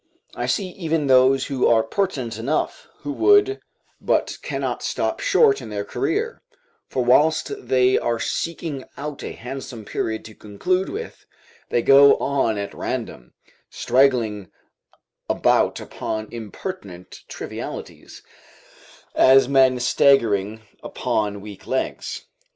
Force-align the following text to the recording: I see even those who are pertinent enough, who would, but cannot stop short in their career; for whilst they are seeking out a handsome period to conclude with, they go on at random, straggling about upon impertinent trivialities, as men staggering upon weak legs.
I 0.33 0.47
see 0.47 0.69
even 0.69 1.05
those 1.05 1.45
who 1.45 1.67
are 1.67 1.83
pertinent 1.83 2.39
enough, 2.39 2.87
who 3.01 3.11
would, 3.11 3.59
but 4.01 4.39
cannot 4.41 4.81
stop 4.81 5.19
short 5.19 5.61
in 5.61 5.69
their 5.69 5.85
career; 5.85 6.41
for 6.89 7.05
whilst 7.05 7.51
they 7.67 7.99
are 7.99 8.19
seeking 8.19 8.83
out 8.97 9.21
a 9.23 9.33
handsome 9.33 9.85
period 9.85 10.25
to 10.25 10.33
conclude 10.33 10.89
with, 10.89 11.27
they 11.69 11.83
go 11.83 12.17
on 12.17 12.57
at 12.57 12.73
random, 12.73 13.35
straggling 13.69 14.49
about 15.29 15.79
upon 15.79 16.29
impertinent 16.31 17.21
trivialities, 17.27 18.23
as 19.13 19.47
men 19.47 19.79
staggering 19.79 20.61
upon 20.81 21.41
weak 21.41 21.67
legs. 21.67 22.25